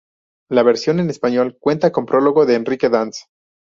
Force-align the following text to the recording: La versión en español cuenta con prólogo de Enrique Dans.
La 0.49 0.63
versión 0.63 0.99
en 0.99 1.11
español 1.11 1.57
cuenta 1.59 1.91
con 1.91 2.07
prólogo 2.07 2.47
de 2.47 2.55
Enrique 2.55 2.89
Dans. 2.89 3.27